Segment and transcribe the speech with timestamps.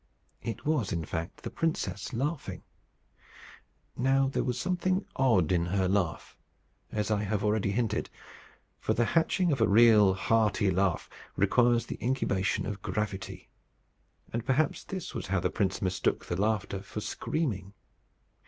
[0.41, 2.63] It was, in fact, the princess laughing.
[3.95, 6.35] Now there was something odd in her laugh,
[6.91, 8.09] as I have already hinted,
[8.79, 13.49] for the hatching of a real hearty laugh requires the incubation of gravity;
[14.33, 17.75] and perhaps this was how the prince mistook the laughter for screaming.